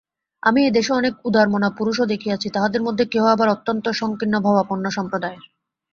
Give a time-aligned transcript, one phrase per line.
[0.43, 5.43] আমি এদেশে অনেক উদারমনা পুরুষও দেখিয়াছি, তাঁহাদের মধ্যে কেহ আবার অত্যন্ত সঙ্কীর্ণভাবাপন্য সম্প্রদায়ের।